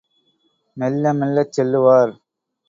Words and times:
மெல்ல 0.77 1.13
மெல்லச் 1.13 1.53
செல்லுவார். 1.55 2.13